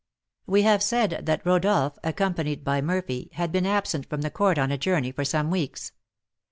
We 0.47 0.63
have 0.63 0.81
said 0.81 1.27
that 1.27 1.45
Rodolph, 1.45 1.99
accompanied 2.03 2.63
by 2.63 2.81
Murphy, 2.81 3.29
had 3.33 3.51
been 3.51 3.67
absent 3.67 4.09
from 4.09 4.21
the 4.21 4.31
court 4.31 4.57
on 4.57 4.71
a 4.71 4.75
journey 4.79 5.11
for 5.11 5.23
some 5.25 5.51
weeks. 5.51 5.91